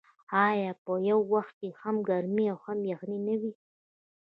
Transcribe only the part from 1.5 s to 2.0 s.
کې هم